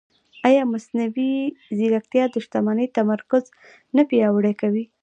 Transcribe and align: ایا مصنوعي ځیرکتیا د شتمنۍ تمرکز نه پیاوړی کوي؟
ایا 0.47 0.63
مصنوعي 0.73 1.33
ځیرکتیا 1.77 2.23
د 2.29 2.35
شتمنۍ 2.45 2.87
تمرکز 2.97 3.43
نه 3.95 4.03
پیاوړی 4.09 4.53
کوي؟ 4.61 4.83